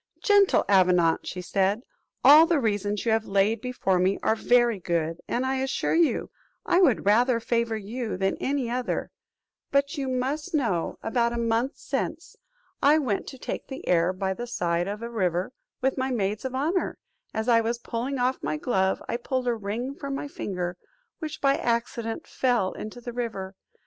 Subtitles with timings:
[0.23, 1.89] "Gentle Avenant," said she,
[2.23, 6.31] "all the reasons you have laid before me, are very good, and I assure you,
[6.65, 9.11] I would rather favour you than any other;
[9.69, 12.35] but you must know, about a month since,
[12.81, 16.45] I went to take the air by the side of a river, with my maids
[16.45, 16.97] of honour;
[17.31, 20.77] as I was pulling off my glove, I pulled a ring from my finger,
[21.19, 23.53] which by accident fell into the river.